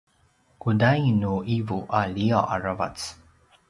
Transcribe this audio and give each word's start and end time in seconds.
kudain 0.61 1.13
nu 1.21 1.33
’ivu 1.57 1.79
a 1.99 2.01
liaw 2.13 2.43
aravac? 2.53 2.97